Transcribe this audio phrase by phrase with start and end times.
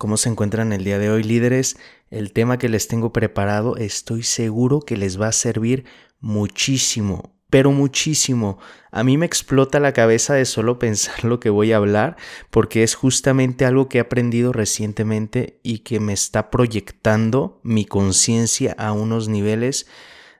[0.00, 1.76] ¿Cómo se encuentran el día de hoy, líderes?
[2.10, 5.84] El tema que les tengo preparado estoy seguro que les va a servir
[6.20, 8.58] muchísimo, pero muchísimo.
[8.92, 12.16] A mí me explota la cabeza de solo pensar lo que voy a hablar,
[12.48, 18.74] porque es justamente algo que he aprendido recientemente y que me está proyectando mi conciencia
[18.78, 19.86] a unos niveles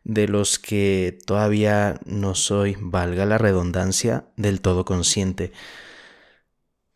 [0.04, 5.52] de los que todavía no soy, valga la redundancia, del todo consciente.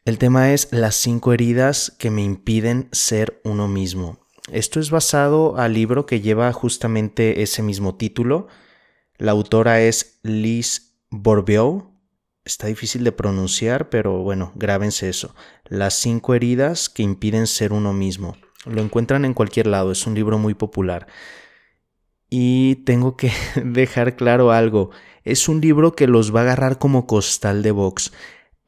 [0.04, 4.18] El tema es las cinco heridas que me impiden ser uno mismo.
[4.52, 8.46] Esto es basado al libro que lleva justamente ese mismo título.
[9.16, 11.94] La autora es Liz Bourbeau.
[12.44, 15.34] Está difícil de pronunciar, pero bueno, grábense eso.
[15.64, 18.36] Las cinco heridas que impiden ser uno mismo.
[18.66, 21.06] Lo encuentran en cualquier lado, es un libro muy popular.
[22.28, 23.32] Y tengo que
[23.64, 24.90] dejar claro algo.
[25.22, 28.12] Es un libro que los va a agarrar como costal de box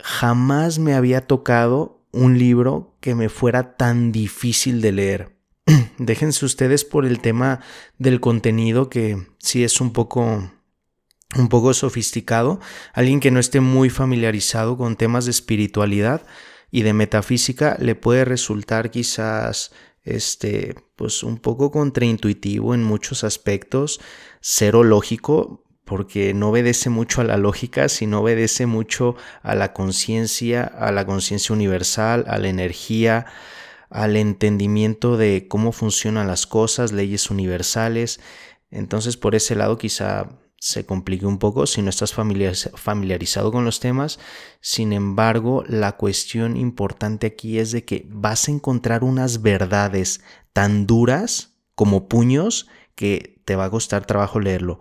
[0.01, 5.37] jamás me había tocado un libro que me fuera tan difícil de leer.
[5.99, 7.61] Déjense ustedes por el tema
[7.99, 10.51] del contenido que sí es un poco
[11.35, 12.61] un poco sofisticado,
[12.95, 16.25] alguien que no esté muy familiarizado con temas de espiritualidad
[16.71, 19.73] y de metafísica le puede resultar quizás
[20.03, 24.01] este pues un poco contraintuitivo en muchos aspectos,
[24.41, 30.65] cero lógico, porque no obedece mucho a la lógica, sino obedece mucho a la conciencia,
[30.65, 33.27] a la conciencia universal, a la energía,
[33.89, 38.19] al entendimiento de cómo funcionan las cosas, leyes universales.
[38.73, 43.79] Entonces, por ese lado quizá se complique un poco si no estás familiarizado con los
[43.79, 44.19] temas.
[44.61, 50.21] Sin embargo, la cuestión importante aquí es de que vas a encontrar unas verdades
[50.53, 54.81] tan duras como puños que te va a costar trabajo leerlo.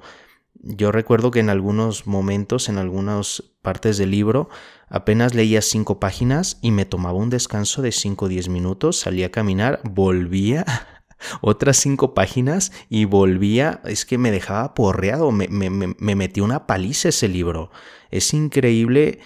[0.67, 4.49] Yo recuerdo que en algunos momentos, en algunas partes del libro,
[4.89, 9.27] apenas leía cinco páginas y me tomaba un descanso de cinco o diez minutos, salía
[9.27, 10.65] a caminar, volvía
[11.41, 16.65] otras cinco páginas y volvía, es que me dejaba porreado, me, me, me metí una
[16.65, 17.69] paliza ese libro.
[18.09, 19.19] Es increíble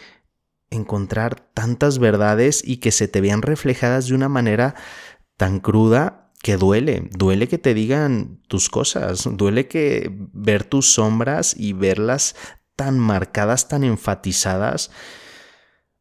[0.72, 4.76] encontrar tantas verdades y que se te vean reflejadas de una manera
[5.38, 11.54] tan cruda que duele, duele que te digan tus cosas, duele que ver tus sombras
[11.58, 12.36] y verlas
[12.76, 14.90] tan marcadas, tan enfatizadas.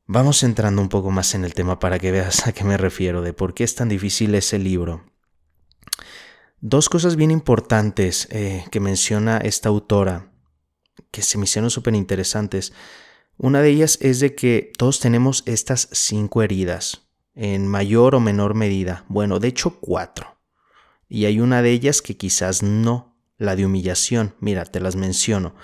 [0.06, 3.20] Vamos entrando un poco más en el tema para que veas a qué me refiero,
[3.20, 5.04] de por qué es tan difícil ese libro.
[6.60, 10.32] Dos cosas bien importantes eh, que menciona esta autora,
[11.10, 12.72] que se me hicieron súper interesantes.
[13.36, 17.07] Una de ellas es de que todos tenemos estas cinco heridas
[17.38, 19.04] en mayor o menor medida.
[19.08, 20.36] Bueno, de hecho cuatro.
[21.08, 24.34] Y hay una de ellas que quizás no, la de humillación.
[24.40, 25.54] Mira, te las menciono.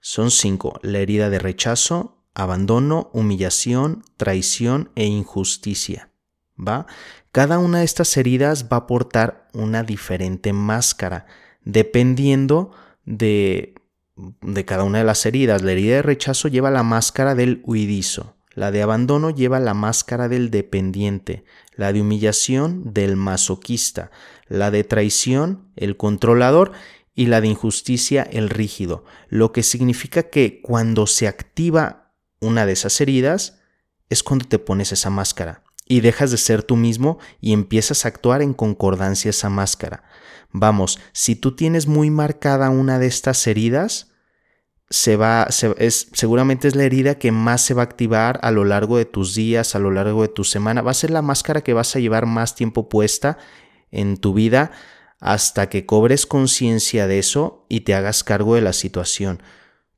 [0.00, 0.80] Son cinco.
[0.82, 6.10] La herida de rechazo, abandono, humillación, traición e injusticia.
[6.58, 6.86] ¿Va?
[7.30, 11.26] Cada una de estas heridas va a portar una diferente máscara,
[11.64, 12.72] dependiendo
[13.04, 13.74] de,
[14.16, 15.62] de cada una de las heridas.
[15.62, 18.34] La herida de rechazo lleva la máscara del huidizo.
[18.54, 24.10] La de abandono lleva la máscara del dependiente, la de humillación del masoquista,
[24.46, 26.72] la de traición el controlador
[27.14, 32.72] y la de injusticia el rígido, lo que significa que cuando se activa una de
[32.72, 33.60] esas heridas
[34.08, 38.08] es cuando te pones esa máscara y dejas de ser tú mismo y empiezas a
[38.08, 40.04] actuar en concordancia esa máscara.
[40.50, 44.11] Vamos, si tú tienes muy marcada una de estas heridas,
[44.92, 45.48] se va,
[45.78, 49.06] es, seguramente es la herida que más se va a activar a lo largo de
[49.06, 50.82] tus días, a lo largo de tu semana.
[50.82, 53.38] Va a ser la máscara que vas a llevar más tiempo puesta
[53.90, 54.70] en tu vida
[55.18, 59.42] hasta que cobres conciencia de eso y te hagas cargo de la situación.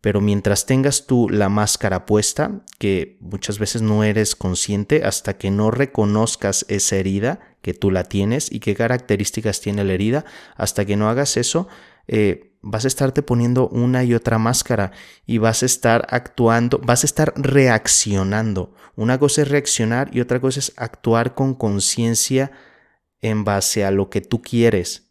[0.01, 5.51] Pero mientras tengas tú la máscara puesta, que muchas veces no eres consciente hasta que
[5.51, 10.85] no reconozcas esa herida, que tú la tienes y qué características tiene la herida, hasta
[10.85, 11.67] que no hagas eso,
[12.07, 14.91] eh, vas a estarte poniendo una y otra máscara
[15.27, 18.75] y vas a estar actuando, vas a estar reaccionando.
[18.97, 22.51] Una cosa es reaccionar y otra cosa es actuar con conciencia
[23.21, 25.11] en base a lo que tú quieres,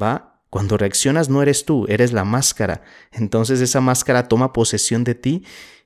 [0.00, 0.44] ¿va?
[0.48, 2.82] Cuando reaccionas no eres tú, eres la máscara.
[3.10, 5.44] Entonces esa máscara toma posesión de ti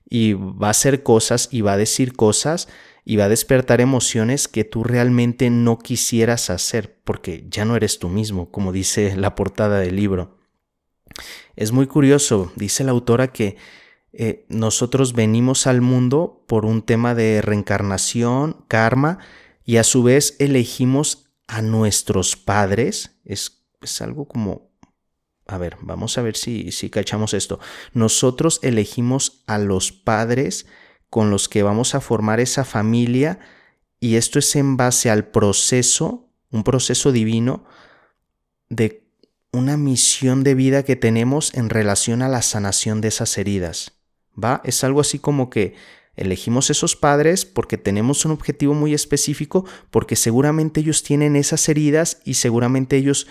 [0.09, 2.69] y va a hacer cosas y va a decir cosas
[3.07, 7.99] y va a despertar emociones que tú realmente no quisieras hacer porque ya no eres
[7.99, 10.36] tú mismo, como dice la portada del libro.
[11.57, 13.57] Es muy curioso, dice la autora que
[14.13, 19.19] eh, nosotros venimos al mundo por un tema de reencarnación, karma,
[19.65, 23.19] y a su vez elegimos a nuestros padres.
[23.25, 24.71] Es, es algo como...
[25.47, 27.61] A ver, vamos a ver si, si cachamos esto.
[27.93, 30.67] Nosotros elegimos a los padres
[31.09, 33.39] con los que vamos a formar esa familia
[34.01, 37.65] y esto es en base al proceso, un proceso divino
[38.69, 39.06] de
[39.57, 43.93] una misión de vida que tenemos en relación a la sanación de esas heridas.
[44.43, 44.61] ¿Va?
[44.65, 45.75] Es algo así como que
[46.15, 52.21] elegimos esos padres porque tenemos un objetivo muy específico, porque seguramente ellos tienen esas heridas
[52.25, 53.27] y seguramente ellos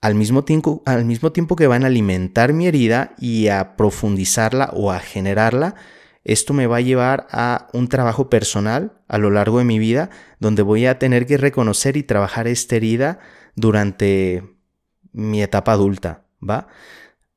[0.00, 4.70] al mismo tiempo, al mismo tiempo que van a alimentar mi herida y a profundizarla
[4.74, 5.76] o a generarla,
[6.24, 10.10] esto me va a llevar a un trabajo personal a lo largo de mi vida
[10.40, 13.18] donde voy a tener que reconocer y trabajar esta herida
[13.56, 14.53] durante
[15.14, 16.68] mi etapa adulta, ¿va?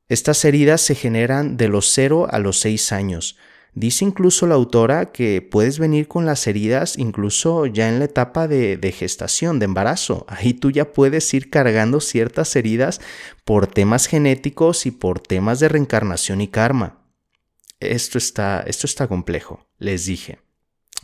[0.08, 3.38] Estas heridas se generan de los 0 a los 6 años.
[3.72, 8.48] Dice incluso la autora que puedes venir con las heridas incluso ya en la etapa
[8.48, 10.26] de, de, gestación, de embarazo.
[10.28, 13.00] Ahí tú ya puedes ir cargando ciertas heridas
[13.44, 16.98] por temas genéticos y por temas de reencarnación y karma
[17.80, 20.40] esto está, esto está complejo, les dije.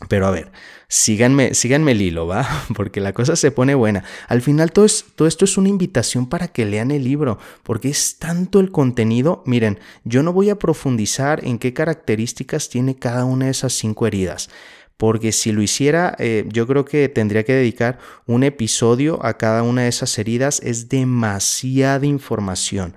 [0.09, 0.51] Pero a ver,
[0.89, 2.47] síganme, síganme el hilo, ¿va?
[2.75, 4.05] Porque la cosa se pone buena.
[4.29, 8.61] Al final todo, esto es una invitación para que lean el libro, porque es tanto
[8.61, 9.43] el contenido.
[9.47, 14.07] Miren, yo no voy a profundizar en qué características tiene cada una de esas cinco
[14.07, 14.51] heridas,
[14.97, 19.63] porque si lo hiciera, eh, yo creo que tendría que dedicar un episodio a cada
[19.63, 20.61] una de esas heridas.
[20.63, 22.97] Es demasiada información.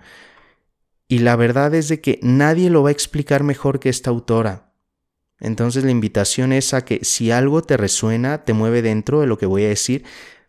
[1.07, 4.66] Y la verdad es de que nadie lo va a explicar mejor que esta autora.
[5.39, 9.37] Entonces la invitación es a que si algo te resuena, te mueve dentro de lo
[9.37, 10.03] que voy a decir,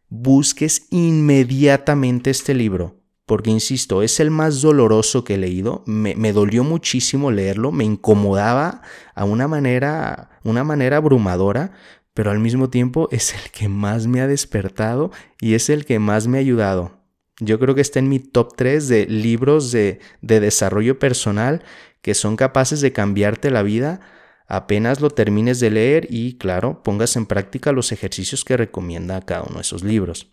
[0.09, 2.97] busques inmediatamente este libro.
[3.27, 5.83] Porque, insisto, es el más doloroso que he leído.
[5.85, 8.81] Me, dolió muchísimo leerlo, me incomodaba
[9.15, 11.73] a una manera, una manera abrumadora,
[12.15, 15.13] pero al mismo tiempo es el que más me ha despertado
[15.43, 17.03] y es el que más me ha ayudado.
[17.39, 21.63] Yo creo que está en mi top 3 de libros de, desarrollo personal
[22.01, 24.01] que son capaces de cambiarte la vida
[24.49, 29.43] apenas lo termines de leer y, claro, pongas en práctica los ejercicios que recomienda cada
[29.43, 30.33] uno de esos libros.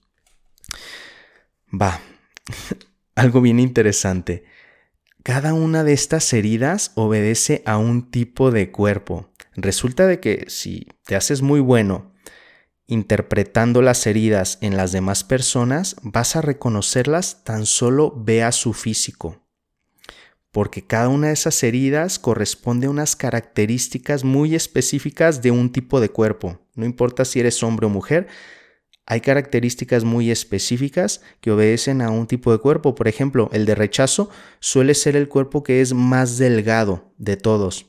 [1.69, 1.99] Va,
[3.15, 4.45] algo bien interesante.
[5.21, 9.29] Cada una de estas heridas obedece a un tipo de cuerpo.
[9.55, 12.13] Resulta de que si te haces muy bueno
[12.87, 19.44] interpretando las heridas en las demás personas, vas a reconocerlas tan solo vea su físico.
[20.55, 25.99] Porque cada una de esas heridas corresponde a unas características muy específicas de un tipo
[25.99, 26.61] de cuerpo.
[26.75, 28.27] No importa si eres hombre o mujer,
[29.05, 32.95] hay características muy específicas que obedecen a un tipo de cuerpo.
[32.95, 34.29] Por ejemplo, el de rechazo
[34.61, 37.87] suele ser el cuerpo que es más delgado de todos.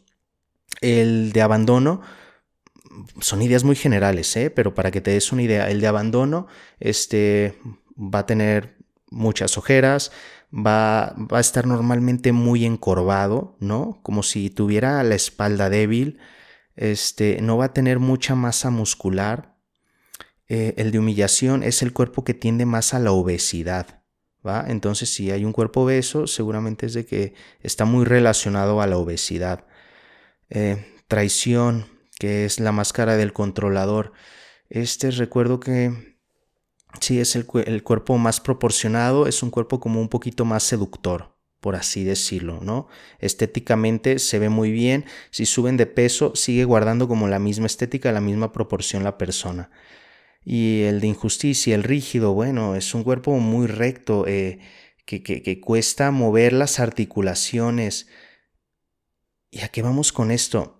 [0.80, 2.00] El de abandono
[3.20, 4.50] son ideas muy generales, ¿eh?
[4.50, 6.48] pero para que te des una idea, el de abandono
[6.80, 7.60] este,
[7.96, 8.76] va a tener
[9.08, 10.10] muchas ojeras,
[10.52, 14.00] va, va, a estar normalmente muy encorvado, ¿no?
[14.02, 16.18] Como si tuviera la espalda débil,
[16.76, 19.56] este, no va a tener mucha masa muscular.
[20.48, 24.04] Eh, el de humillación es el cuerpo que tiende más a la obesidad,
[24.46, 24.64] ¿va?
[24.68, 28.98] Entonces, si hay un cuerpo obeso, seguramente es de que está muy relacionado a la
[28.98, 29.66] obesidad.
[30.50, 31.86] Eh, traición,
[32.18, 34.12] que es la máscara del controlador.
[34.68, 36.15] Este recuerdo que
[37.00, 41.76] sí es el, cuerpo más proporcionado, es un cuerpo como un poquito más seductor, por
[41.76, 42.88] así decirlo, ¿no?
[43.18, 48.12] Estéticamente se ve muy bien, si suben de peso sigue guardando como la misma estética,
[48.12, 49.70] la misma proporción la persona.
[50.44, 54.60] Y el de injusticia, el rígido, bueno, es un cuerpo muy recto, eh,
[55.04, 58.08] que, que, que cuesta mover las articulaciones.
[59.50, 60.75] ¿Y a qué vamos con esto?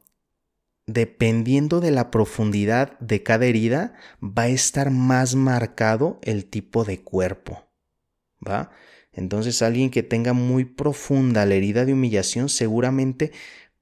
[0.87, 7.03] Dependiendo de la profundidad de cada herida, va a estar más marcado el tipo de
[7.03, 7.65] cuerpo.
[8.47, 8.71] ¿Va?
[9.13, 13.33] Entonces alguien que tenga muy profunda la herida de humillación seguramente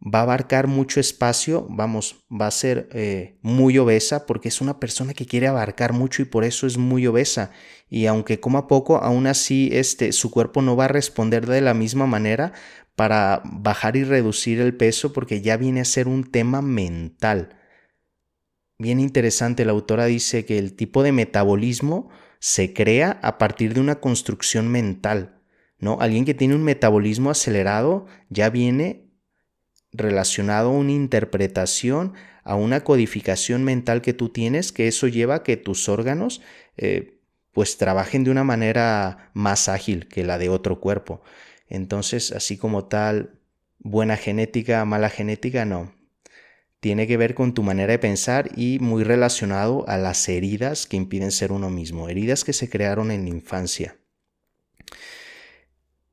[0.05, 4.79] va a abarcar mucho espacio, vamos, va a ser eh, muy obesa porque es una
[4.79, 7.51] persona que quiere abarcar mucho y por eso es muy obesa.
[7.89, 11.75] Y aunque coma poco, aún así este, su cuerpo no va a responder de la
[11.75, 12.53] misma manera
[12.97, 17.57] para bajar y reducir el peso porque ya viene a ser un tema mental.
[18.79, 23.81] Bien interesante, la autora dice que el tipo de metabolismo se crea a partir de
[23.81, 25.41] una construcción mental,
[25.79, 25.99] ¿no?
[26.01, 29.04] Alguien que tiene un metabolismo acelerado ya viene
[29.95, 35.43] relacionado a una interpretación, a una codificación mental que tú tienes, que eso lleva a
[35.43, 36.43] que tus órganos
[36.77, 37.21] eh,
[37.53, 41.23] pues trabajen de una manera más ágil que la de otro cuerpo.
[41.69, 43.39] Entonces, así como tal,
[43.79, 45.95] buena genética, mala genética, no.
[46.81, 50.97] Tiene que ver con tu manera de pensar y muy relacionado a las heridas que
[50.97, 53.97] impiden ser uno mismo, heridas que se crearon en la infancia.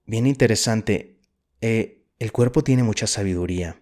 [0.05, 1.17] Bien interesante,
[1.59, 3.81] eh, el cuerpo tiene mucha sabiduría.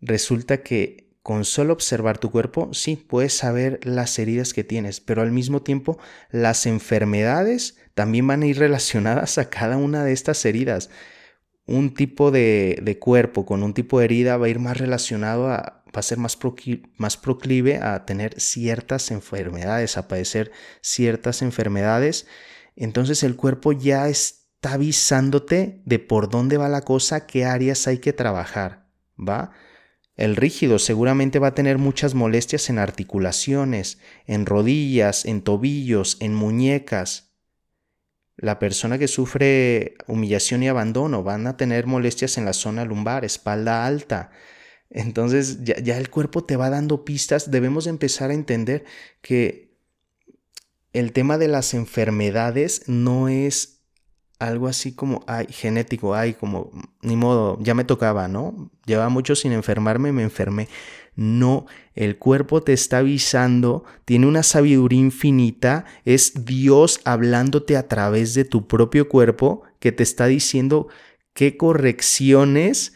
[0.00, 5.20] Resulta que con solo observar tu cuerpo, sí, puedes saber las heridas que tienes, pero
[5.20, 5.98] al mismo tiempo
[6.30, 10.90] las enfermedades también van a ir relacionadas a cada una de estas heridas.
[11.66, 15.82] Un tipo de, cuerpo con un tipo de herida va a ir más relacionado a,
[15.86, 16.38] va a ser más,
[16.98, 22.28] más proclive a tener ciertas enfermedades, a padecer ciertas enfermedades.
[22.76, 24.08] Entonces el cuerpo ya
[24.64, 28.86] está avisándote de por dónde va la cosa, qué áreas hay que trabajar,
[29.18, 29.50] ¿va?
[30.16, 36.34] El rígido seguramente va a tener muchas molestias en articulaciones, en rodillas, en tobillos, en
[36.34, 37.34] muñecas.
[38.36, 43.26] La persona que sufre humillación y abandono van a tener molestias en la zona lumbar,
[43.26, 44.30] espalda alta.
[44.88, 47.50] Entonces ya, el cuerpo te va dando pistas.
[47.50, 48.86] Debemos empezar a entender
[49.20, 49.76] que
[50.94, 53.73] el tema de las enfermedades no es
[54.46, 56.70] algo así como, ay, genético, ay, como,
[57.02, 58.70] ni modo, ya me tocaba, ¿no?
[58.86, 60.68] Llevaba mucho sin enfermarme, me enfermé.
[61.16, 68.34] No, el cuerpo te está avisando, tiene una sabiduría infinita, es Dios hablándote a través
[68.34, 70.88] de tu propio cuerpo que te está diciendo
[71.32, 72.94] qué correcciones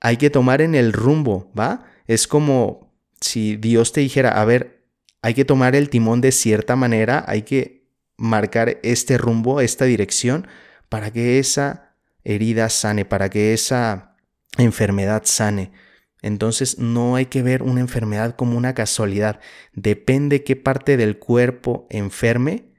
[0.00, 1.84] hay que tomar en el rumbo, ¿va?
[2.06, 4.84] Es como si Dios te dijera, a ver,
[5.22, 10.46] hay que tomar el timón de cierta manera, hay que marcar este rumbo, esta dirección,
[10.88, 14.16] para que esa herida sane, para que esa
[14.56, 15.72] enfermedad sane.
[16.20, 19.40] Entonces no hay que ver una enfermedad como una casualidad.
[19.72, 22.72] Depende qué parte del cuerpo enferme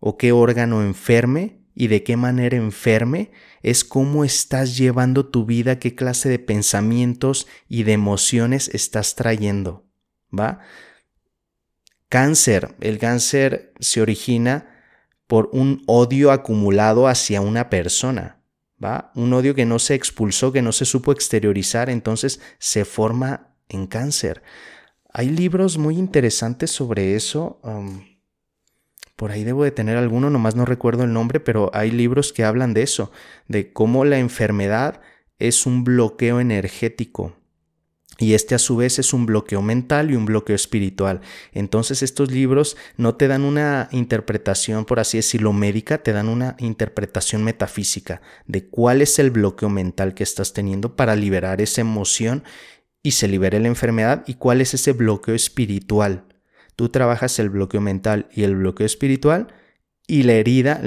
[0.00, 3.32] o qué órgano enferme y de qué manera enferme,
[3.62, 9.84] es cómo estás llevando tu vida, qué clase de pensamientos y de emociones estás trayendo.
[10.36, 10.60] ¿Va?
[12.08, 12.74] Cáncer.
[12.80, 14.75] El cáncer se origina
[15.26, 18.42] por un odio acumulado hacia una persona,
[18.82, 19.10] ¿va?
[19.14, 23.86] Un odio que no se expulsó, que no se supo exteriorizar, entonces se forma en
[23.86, 24.42] cáncer.
[25.12, 27.58] Hay libros muy interesantes sobre eso.
[27.62, 28.04] Um,
[29.16, 32.44] por ahí debo de tener alguno, nomás no recuerdo el nombre, pero hay libros que
[32.44, 33.10] hablan de eso,
[33.48, 35.00] de cómo la enfermedad
[35.38, 37.34] es un bloqueo energético
[38.18, 41.20] y este a su vez es un bloqueo mental y un bloqueo espiritual.
[41.52, 46.56] Entonces estos libros no te dan una interpretación, por así decirlo, médica, te dan una
[46.58, 52.44] interpretación metafísica de cuál es el bloqueo mental que estás teniendo para liberar esa emoción
[53.02, 56.24] y se libere la enfermedad y cuál es ese bloqueo espiritual.
[56.74, 59.48] Tú trabajas el bloqueo mental y el bloqueo espiritual
[60.06, 60.80] y la herida,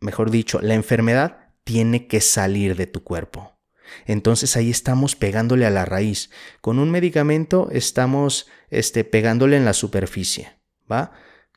[0.00, 3.53] mejor dicho, la enfermedad tiene que salir de tu cuerpo.
[4.06, 6.30] Entonces ahí estamos pegándole a la raíz.
[6.60, 10.52] Con un medicamento estamos este, pegándole en la superficie,
[10.90, 11.12] ¿va?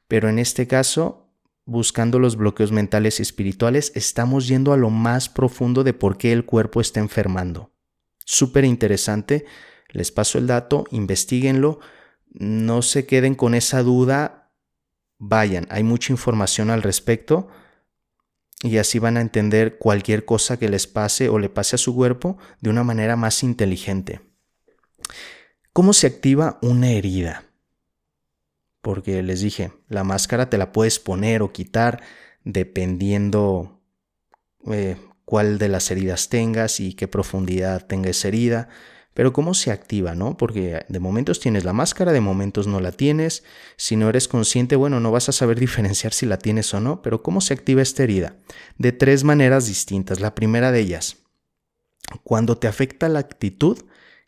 [0.07, 1.29] Pero en este caso,
[1.65, 6.31] buscando los bloqueos mentales y espirituales, estamos yendo a lo más profundo de por qué
[6.31, 7.71] el cuerpo está enfermando.
[8.25, 9.45] Súper interesante.
[9.89, 11.79] Les paso el dato, investiguenlo.
[12.29, 14.51] No se queden con esa duda.
[15.17, 17.47] Vayan, hay mucha información al respecto
[18.63, 21.95] y así van a entender cualquier cosa que les pase o le pase a su
[21.95, 24.21] cuerpo de una manera más inteligente.
[25.73, 27.43] ¿Cómo se activa una herida?
[28.81, 32.01] Porque les dije, la máscara te la puedes poner o quitar
[32.43, 33.81] dependiendo
[34.71, 38.69] eh, cuál de las heridas tengas y qué profundidad tenga esa herida.
[39.17, 40.37] Pero ¿cómo se activa, no?
[40.37, 43.43] Porque de momentos tienes la máscara, de momentos no la tienes.
[43.75, 47.01] Si no eres consciente, bueno, no vas a saber diferenciar si la tienes o no,
[47.01, 48.35] pero ¿cómo se activa esta herida?
[48.77, 50.19] De tres maneras distintas.
[50.19, 51.17] La primera de ellas,
[52.23, 53.85] cuando te afecta la actitud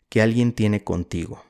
[0.08, 1.44] que alguien tiene contigo.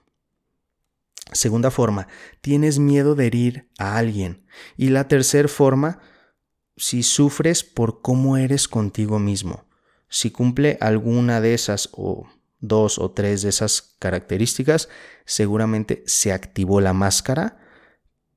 [1.32, 2.08] Segunda forma,
[2.42, 4.44] tienes miedo de herir a alguien.
[4.76, 6.00] Y la tercera forma,
[6.76, 9.64] si sufres por cómo eres contigo mismo.
[10.10, 12.28] Si cumple alguna de esas o
[12.60, 14.88] dos o tres de esas características,
[15.24, 17.58] seguramente se activó la máscara,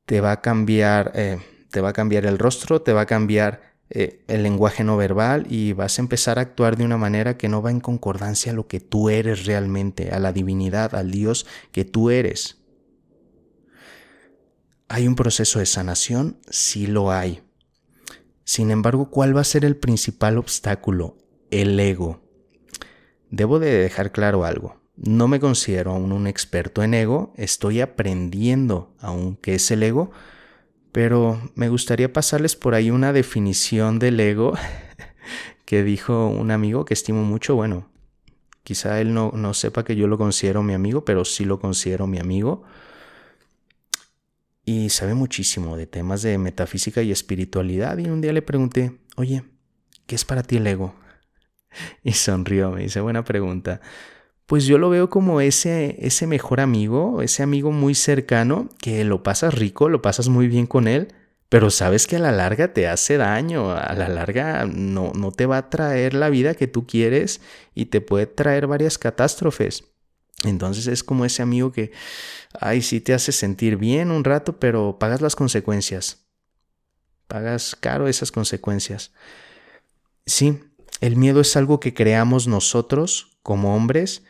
[0.06, 1.40] te va a cambiar, eh,
[1.72, 5.46] te va a cambiar el rostro, te va a cambiar eh, el lenguaje no verbal
[5.50, 8.56] y vas a empezar a actuar de una manera que no va en concordancia a
[8.56, 12.58] lo que tú eres realmente, a la divinidad, al Dios que tú eres.
[14.88, 16.40] ¿Hay un proceso de sanación?
[16.50, 17.42] Sí lo hay.
[18.44, 21.18] Sin embargo, ¿cuál va a ser el principal obstáculo?
[21.52, 22.23] El ego.
[23.34, 24.80] Debo de dejar claro algo.
[24.96, 30.12] No me considero aún un experto en ego, estoy aprendiendo aún qué es el ego,
[30.92, 34.54] pero me gustaría pasarles por ahí una definición del ego
[35.66, 37.56] que dijo un amigo que estimo mucho.
[37.56, 37.90] Bueno,
[38.64, 42.06] quizá él no, no sepa que yo lo considero mi amigo, pero sí lo considero
[42.06, 42.62] mi amigo.
[44.64, 47.98] Y sabe muchísimo de temas de metafísica y espiritualidad.
[47.98, 49.42] Y un día le pregunté, oye,
[50.06, 50.94] ¿qué es para ti el ego?
[52.04, 53.82] Y sonrió, me dice, buena pregunta.
[54.46, 59.24] pues yo lo veo como ese, ese mejor amigo, ese amigo muy cercano, que lo
[59.24, 61.14] pasas rico, lo pasas muy bien con él,
[61.50, 65.46] pero sabes que a la larga te hace daño, a la larga no, no te
[65.46, 67.42] va a traer la vida que tú quieres
[67.76, 69.86] y te puede traer varias catástrofes.
[70.44, 71.92] Entonces es como ese amigo que,
[72.60, 76.26] ay, sí te hace sentir bien un rato, pero pagas las consecuencias.
[77.28, 79.14] Pagas caro esas consecuencias.
[80.26, 80.60] Sí,
[81.04, 84.24] el miedo es algo que creamos nosotros como hombres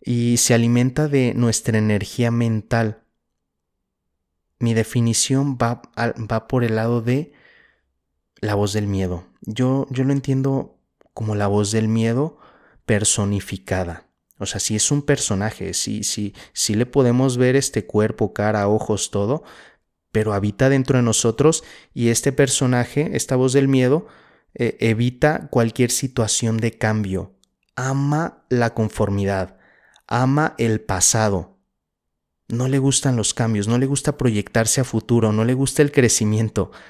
[0.00, 3.02] y se alimenta de nuestra energía mental.
[4.58, 7.34] Mi definición va, va por el lado de
[8.40, 9.26] la voz del miedo.
[9.42, 10.78] Yo, yo lo entiendo
[11.12, 12.38] como la voz del miedo
[12.86, 14.06] personificada.
[14.38, 18.66] O sea, si es un personaje, sí, sí, sí le podemos ver este cuerpo, cara,
[18.68, 19.42] ojos, todo,
[20.10, 24.06] pero habita dentro de nosotros y este personaje, esta voz del miedo,
[24.54, 27.34] eh, evita cualquier situación de cambio.
[27.76, 29.56] Ama la conformidad,
[30.06, 31.58] ama el pasado.
[32.48, 35.92] No le gustan los cambios, no le gusta proyectarse a futuro, no le gusta el
[35.92, 36.70] crecimiento.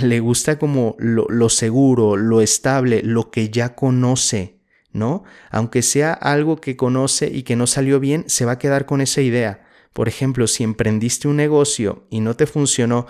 [0.00, 4.62] Le gusta como lo, lo seguro, lo estable, lo que ya conoce.
[4.92, 5.24] ¿no?
[5.50, 9.00] Aunque sea algo que conoce y que no salió bien, se va a quedar con
[9.00, 9.64] esa idea.
[9.92, 13.06] Por ejemplo, si emprendiste un negocio y no te funcionó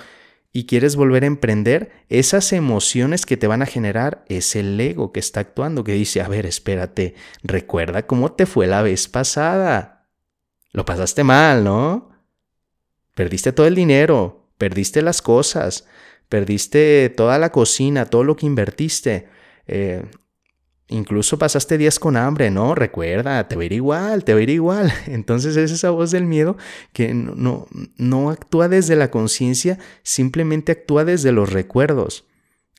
[0.53, 5.11] y quieres volver a emprender, esas emociones que te van a generar es el ego
[5.11, 10.09] que está actuando, que dice, a ver, espérate, recuerda cómo te fue la vez pasada.
[10.73, 12.11] Lo pasaste mal, ¿no?
[13.15, 15.87] Perdiste todo el dinero, perdiste las cosas,
[16.29, 19.29] perdiste toda la cocina, todo lo que invertiste.
[19.67, 20.05] Eh,
[20.93, 22.75] Incluso pasaste días con hambre, ¿no?
[22.75, 24.93] Recuerda, te va a ir igual, te va a ir igual.
[25.07, 26.59] Entonces es esa voz del miedo
[26.93, 32.27] que no, no actúa desde la conciencia, simplemente actúa desde los recuerdos.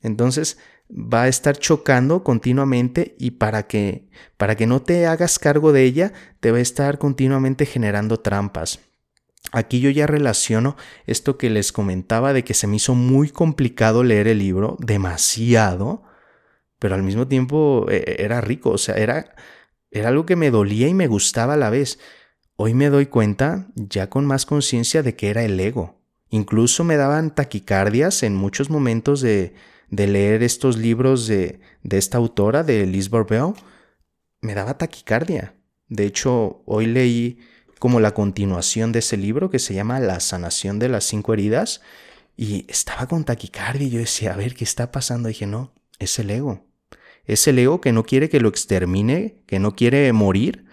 [0.00, 5.72] Entonces va a estar chocando continuamente y para que, para que no te hagas cargo
[5.72, 8.78] de ella, te va a estar continuamente generando trampas.
[9.50, 10.76] Aquí yo ya relaciono
[11.08, 16.04] esto que les comentaba de que se me hizo muy complicado leer el libro, demasiado
[16.84, 19.34] pero al mismo tiempo e, era rico, o sea, era,
[19.90, 21.98] era algo que me dolía y me gustaba a la vez.
[22.56, 25.98] Hoy me doy cuenta, ya con más conciencia, de que era el ego.
[26.28, 29.54] Incluso me daban taquicardias en muchos momentos de,
[29.88, 33.54] de leer estos libros de, de esta autora, de Liz Borbell.
[34.42, 35.54] Me daba taquicardia.
[35.88, 37.38] De hecho, hoy leí
[37.78, 41.80] como la continuación de ese libro que se llama La sanación de las cinco heridas
[42.36, 45.30] y estaba con taquicardia y yo decía, a ver, ¿qué está pasando?
[45.30, 46.73] Y dije, no, es el ego
[47.26, 50.66] es el ego que no quiere que lo extermine, que no quiere morir.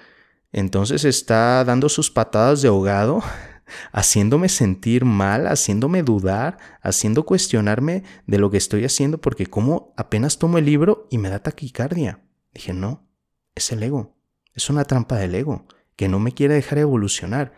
[0.52, 3.22] Entonces está dando sus patadas de ahogado,
[3.92, 10.38] haciéndome sentir mal, haciéndome dudar, haciendo cuestionarme de lo que estoy haciendo, porque como apenas
[10.40, 12.20] tomo el libro y me da taquicardia.
[12.54, 13.08] Dije, no,
[13.56, 14.18] es el ego,
[14.54, 17.54] es una trampa del ego, que no me quiere dejar evolucionar.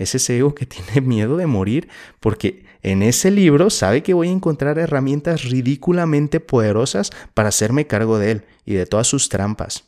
[0.00, 4.28] Es ese ego que tiene miedo de morir porque en ese libro sabe que voy
[4.28, 9.84] a encontrar herramientas ridículamente poderosas para hacerme cargo de él y de todas sus trampas.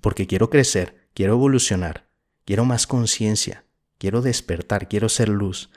[0.00, 2.06] Porque quiero crecer, quiero evolucionar,
[2.44, 3.64] quiero más conciencia,
[3.98, 5.70] quiero despertar, quiero ser luz.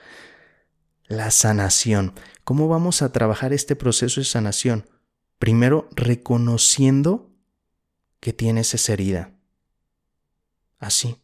[1.08, 2.12] La sanación.
[2.44, 4.88] ¿Cómo vamos a trabajar este proceso de sanación?
[5.40, 7.28] Primero, reconociendo
[8.20, 9.32] que tienes esa herida.
[10.78, 11.16] Así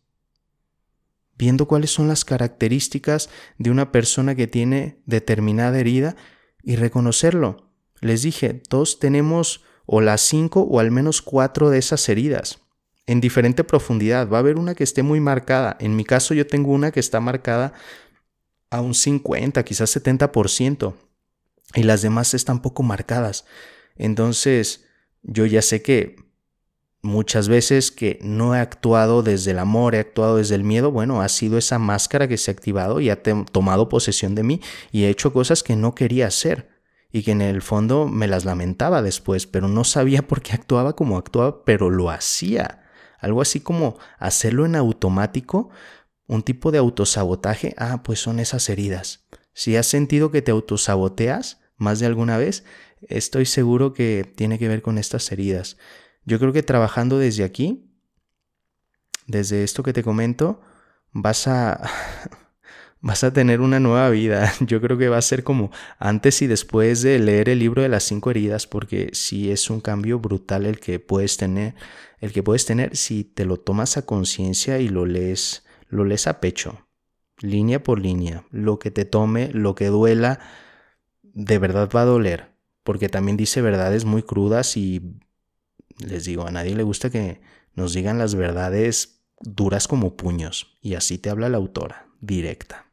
[1.36, 6.16] viendo cuáles son las características de una persona que tiene determinada herida
[6.62, 7.70] y reconocerlo.
[8.00, 12.60] Les dije, todos tenemos o las cinco o al menos cuatro de esas heridas
[13.06, 14.28] en diferente profundidad.
[14.28, 15.76] Va a haber una que esté muy marcada.
[15.80, 17.72] En mi caso yo tengo una que está marcada
[18.70, 20.94] a un 50, quizás 70%,
[21.74, 23.44] y las demás están poco marcadas.
[23.96, 24.86] Entonces,
[25.22, 26.16] yo ya sé que
[27.02, 31.20] muchas veces que no he actuado desde el amor, he actuado desde el miedo, bueno,
[31.20, 34.60] ha sido esa máscara que se ha activado y ha tomado posesión de mí
[34.92, 36.70] y he hecho cosas que no quería hacer
[37.12, 40.96] y que en el fondo me las lamentaba después, pero no sabía por qué actuaba
[40.96, 42.84] como actuaba, pero lo hacía.
[43.18, 45.68] Algo así como hacerlo en automático,
[46.26, 49.26] un tipo de autosabotaje, ah, pues son esas heridas.
[49.52, 52.64] Si has sentido que te autosaboteas más de alguna vez,
[53.08, 55.76] estoy seguro que tiene que ver con estas heridas.
[56.24, 57.90] Yo creo que trabajando desde aquí,
[59.26, 60.60] desde esto que te comento,
[61.12, 61.80] vas a
[63.02, 64.52] vas a tener una nueva vida.
[64.60, 67.88] Yo creo que va a ser como antes y después de leer el libro de
[67.88, 71.74] las cinco heridas, porque sí es un cambio brutal el que puedes tener,
[72.20, 76.26] el que puedes tener si te lo tomas a conciencia y lo lees, lo lees
[76.26, 76.86] a pecho,
[77.40, 80.38] línea por línea, lo que te tome, lo que duela,
[81.22, 82.52] de verdad va a doler,
[82.84, 85.18] porque también dice verdades muy crudas y
[85.98, 87.40] les digo, a nadie le gusta que
[87.74, 90.78] nos digan las verdades duras como puños.
[90.80, 92.86] Y así te habla la autora, directa.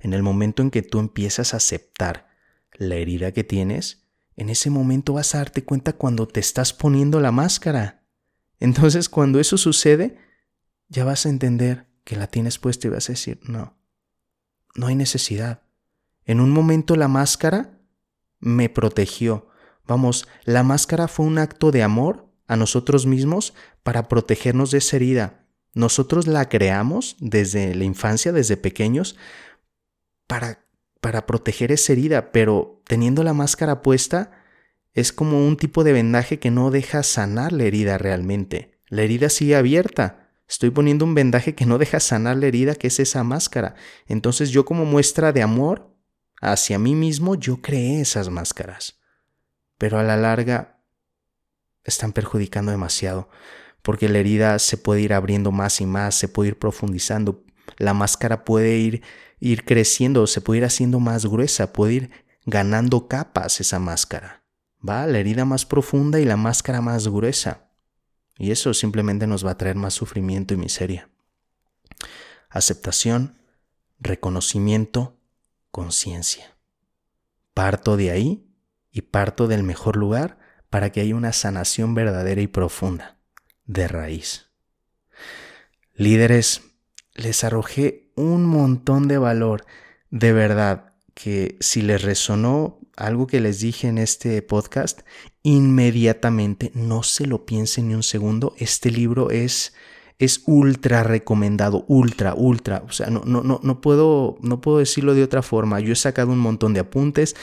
[0.00, 2.28] En el momento en que tú empiezas a aceptar
[2.72, 7.20] la herida que tienes, en ese momento vas a darte cuenta cuando te estás poniendo
[7.20, 8.04] la máscara.
[8.60, 10.16] Entonces cuando eso sucede,
[10.88, 13.76] ya vas a entender que la tienes puesta y vas a decir, no,
[14.76, 15.62] no hay necesidad.
[16.24, 17.80] En un momento la máscara
[18.38, 19.47] me protegió.
[19.88, 24.96] Vamos, la máscara fue un acto de amor a nosotros mismos para protegernos de esa
[24.96, 25.46] herida.
[25.74, 29.16] Nosotros la creamos desde la infancia, desde pequeños,
[30.26, 30.66] para,
[31.00, 34.30] para proteger esa herida, pero teniendo la máscara puesta
[34.92, 38.78] es como un tipo de vendaje que no deja sanar la herida realmente.
[38.88, 40.28] La herida sigue abierta.
[40.46, 43.74] Estoy poniendo un vendaje que no deja sanar la herida, que es esa máscara.
[44.06, 45.96] Entonces yo como muestra de amor
[46.42, 48.98] hacia mí mismo, yo creé esas máscaras.
[49.78, 50.80] Pero a la larga
[51.84, 53.28] están perjudicando demasiado,
[53.82, 57.44] porque la herida se puede ir abriendo más y más, se puede ir profundizando,
[57.78, 59.02] la máscara puede ir,
[59.40, 62.10] ir creciendo, se puede ir haciendo más gruesa, puede ir
[62.44, 64.42] ganando capas esa máscara.
[64.86, 67.70] Va, la herida más profunda y la máscara más gruesa.
[68.36, 71.08] Y eso simplemente nos va a traer más sufrimiento y miseria.
[72.48, 73.38] Aceptación,
[73.98, 75.18] reconocimiento,
[75.70, 76.56] conciencia.
[77.52, 78.47] Parto de ahí
[78.90, 80.38] y parto del mejor lugar
[80.70, 83.18] para que haya una sanación verdadera y profunda,
[83.64, 84.50] de raíz.
[85.94, 86.62] Líderes,
[87.14, 89.64] les arrojé un montón de valor,
[90.10, 95.00] de verdad, que si les resonó algo que les dije en este podcast,
[95.42, 99.74] inmediatamente no se lo piensen ni un segundo, este libro es
[100.18, 102.82] es ultra recomendado, ultra, ultra.
[102.88, 105.80] O sea, no, no, no, no, puedo, no puedo decirlo de otra forma.
[105.80, 107.36] Yo he sacado un montón de apuntes,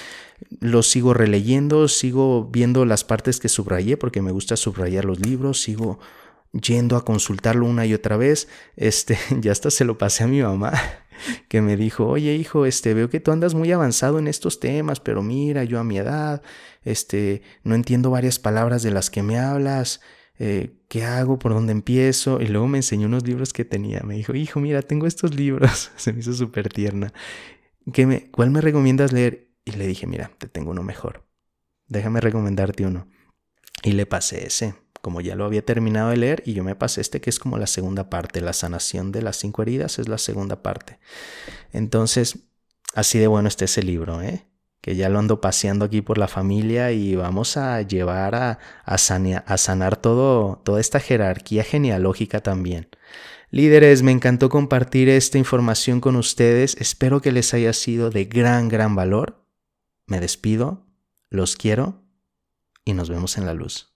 [0.59, 5.61] los sigo releyendo, sigo viendo las partes que subrayé porque me gusta subrayar los libros,
[5.61, 5.99] sigo
[6.51, 8.49] yendo a consultarlo una y otra vez.
[8.75, 10.73] Este, ya hasta se lo pasé a mi mamá
[11.47, 14.99] que me dijo, oye hijo, este, veo que tú andas muy avanzado en estos temas,
[14.99, 16.41] pero mira, yo a mi edad,
[16.83, 20.01] este, no entiendo varias palabras de las que me hablas,
[20.39, 21.39] eh, ¿qué hago?
[21.39, 22.41] ¿Por dónde empiezo?
[22.41, 25.91] Y luego me enseñó unos libros que tenía, me dijo, hijo, mira, tengo estos libros,
[25.95, 27.13] se me hizo súper tierna,
[27.93, 29.52] ¿Qué me, ¿cuál me recomiendas leer?
[29.63, 31.26] Y le dije, mira, te tengo uno mejor,
[31.88, 33.08] déjame recomendarte uno.
[33.84, 34.74] Y le pasé ese
[35.06, 37.60] como ya lo había terminado de leer y yo me pasé este que es como
[37.60, 40.98] la segunda parte, la sanación de las cinco heridas es la segunda parte.
[41.74, 42.39] Entonces,
[42.95, 44.48] así de bueno está ese libro, ¿eh?
[44.86, 48.93] Que ya lo ando paseando aquí por la familia y vamos a llevar a, a,
[48.93, 52.89] a sanar todo, toda esta jerarquía genealógica también.
[53.50, 58.69] Líderes, me encantó compartir esta información con ustedes, espero que les haya sido de gran,
[58.69, 59.43] gran valor.
[60.06, 60.86] Me despido,
[61.32, 62.04] los quiero
[62.84, 63.94] y nos vemos en la luz.